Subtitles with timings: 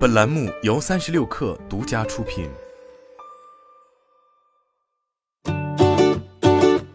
[0.00, 2.48] 本栏目由三十六氪独家出品。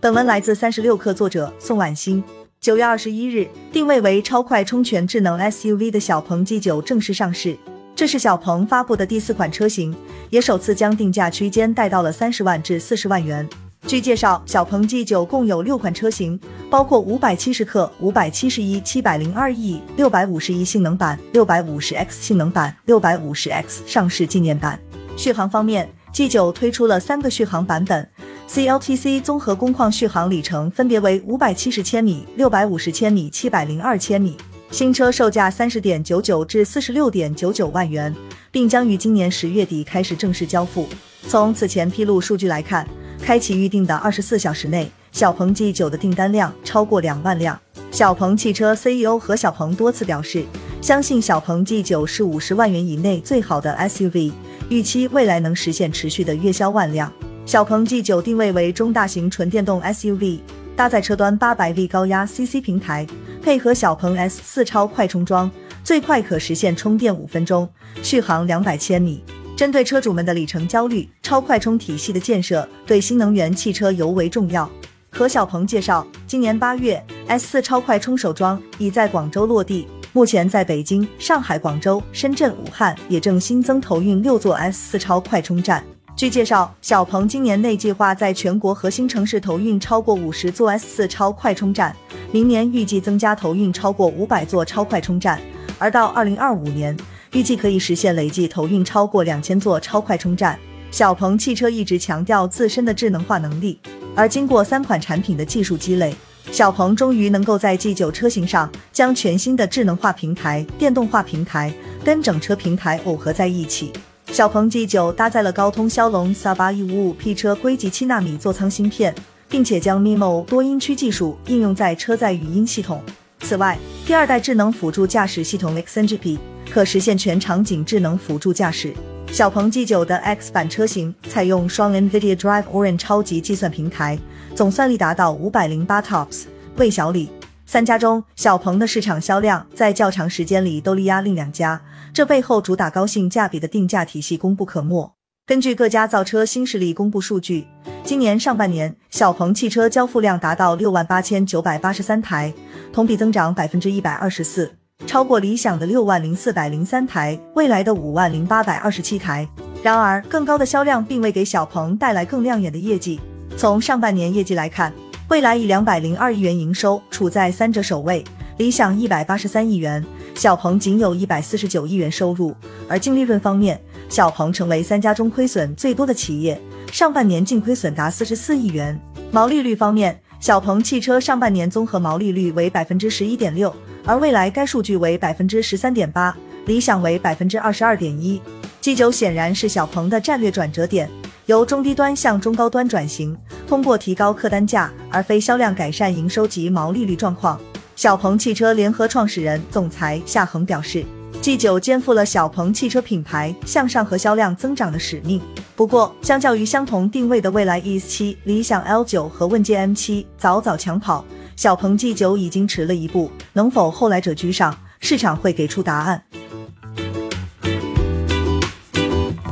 [0.02, 2.24] 本文来自三十六氪作者宋婉欣。
[2.60, 7.56] 九月二十一日，定位为超快充全智能 SUV 的小鹏 G9 正式上市。
[7.96, 9.96] 这是小鹏发布的第四款车型，
[10.32, 13.48] 也首次将定价区间带到了三十万至四十万元。
[13.88, 16.40] 据介绍，小鹏 G9 共有六款车型，
[16.72, 24.80] 包括五百七十克、五百七十一、七百零二 E、六百五十一性能版、六百五十 X 性能版、六百五十 X 上市纪念版。
[25.16, 28.10] 续航方面，G9 推出了三个续航版本
[28.50, 34.36] ，CLTC 综合工况续航里程分别为五百七十千米、六百五十千米、七百零二千米。
[34.72, 38.14] 新车售价三十点九九至四十六点九九万元，
[38.52, 40.90] 并将于今年十月底开始正式交付。
[41.28, 42.86] 从此前披露数据来看。
[43.22, 47.60] 开启预定的二十四小时内，小鹏 G9 的订单量超过两万辆。
[47.92, 50.46] 小鹏汽车 CEO 何小鹏多次表示，
[50.82, 54.32] 相信小鹏 G9 是五十万元以内最好的 SUV，
[54.70, 57.12] 预期未来能实现持续的月销万辆。
[57.46, 60.40] 小鹏 G9 定位为中大型纯电动 SUV，
[60.76, 63.08] 搭载车端八百 V 高压 CC 平台，
[63.42, 65.50] 配合小鹏 S4 超快充桩，
[65.84, 67.70] 最快可实现充电五分钟，
[68.04, 69.24] 续航两百千米。
[69.56, 74.70] 针对车主们的里程焦虑，超快充体系的建设对新能源汽车尤为重要。
[75.10, 85.82] 何小鹏介绍，今年八月，S 四超快充首桩已在广州落地，目前在北京、上海、广州、深圳、武汉也正新增投运六座 S 四超快充站。
[86.18, 91.96] 据介绍，小鹏今年内计划在全国核心城市投运超过五十座 S 四超快充站，
[92.30, 95.40] 明年预计增加投运超过五百座超快充站，
[95.80, 96.96] 而到二零二五年。
[97.36, 100.58] 预计可以实现累计投运超过两千座超快充站。
[100.90, 103.78] 小鹏汽车一直强调自身的智能化能力，
[104.16, 106.16] 而经过三款产品的技术积累，
[106.50, 111.74] 小鹏终于能够在 G9 车型上将全新的智能化平台、电动化平台
[112.06, 113.92] 跟整车平台耦合在一起。
[114.32, 119.14] 小鹏 G9 搭载了高通骁龙 X8155P 车硅级七纳米座舱芯片，
[119.50, 123.04] 并且将 MIMO 多音区技术应用在车载语音系统。
[123.42, 126.38] 此外，第二代智能辅助驾驶系统 XNGP。
[126.72, 128.94] 可实现全场景智能辅助驾驶。
[129.32, 134.18] 小鹏 G9 的 X 版车型采用双 NVIDIA Drive Orin 超级计算平台，
[134.56, 136.44] 总算力达到五百零八 TOPS，
[136.78, 137.30] 魏小李。
[137.66, 141.82] 三家中，小鹏的市场销量在较长时间里都力压另两家，
[142.14, 145.12] 这背后主打高性价比的定价体系功不可没。
[145.48, 147.68] 根据各家造车新势力公布数据，
[148.04, 152.54] 今年上半年小鹏汽车交付量达到六万八千九百八十三台，
[152.94, 154.72] 同比增长百分之一百二十四。
[155.06, 159.48] 超过理想的六万零四百零三台，未来的五万零八百二十七台。
[159.84, 163.20] 然而，更高的销量并未给小鹏带来更亮眼的业绩。
[163.56, 164.92] 从上半年业绩来看，
[165.28, 168.24] 蔚来以两百零二亿元营收处在三者首位，
[168.58, 170.04] 理想一百八十三亿元，
[170.34, 172.56] 小鹏仅有一百四十九亿元收入。
[172.88, 173.80] 而净利润方面，
[174.10, 176.60] 小鹏成为三家中亏损最多的企业，
[176.92, 179.00] 上半年净亏损达四十四亿元。
[179.32, 183.74] 毛利率方面，小鹏汽车上半年综合毛利率为百分之十一点六。
[184.06, 186.36] 而未来该数据为百分之十三点八，
[186.66, 188.40] 理想为百分之二十二点一。
[188.82, 191.10] G9 显然是小鹏的战略转折点，
[191.48, 193.36] 由中低端向中高端转型，
[193.68, 197.60] 通过提高客单价而非销量改善营收及毛利率状况。
[197.96, 201.04] 小鹏汽车联合创始人、总裁夏恒表示
[201.42, 205.42] ，G9 肩负了小鹏汽车品牌向上和销量增长的使命。
[205.76, 211.26] 不过，相较于相同定位的蔚来 ES7、理想 L9 和问界 M7 早早抢跑。
[211.56, 216.22] 小鹏 G9 已经迟了一步，能否后来者居上，市场会给出答案。